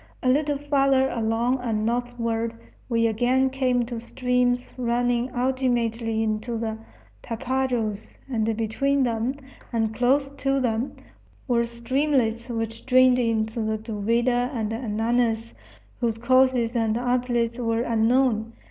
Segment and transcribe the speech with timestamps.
[0.23, 2.55] A little farther along and northward
[2.89, 6.79] we again came to streams running ultimately into the
[7.21, 9.35] Tapajos; and between them,
[9.71, 10.93] and close to them,
[11.47, 15.53] were streamlets which drained into the Duvida and Ananas,
[15.99, 18.53] whose courses and outlets were unknown.